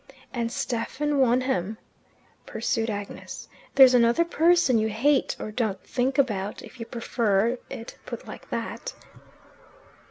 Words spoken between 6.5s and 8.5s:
if you prefer it put like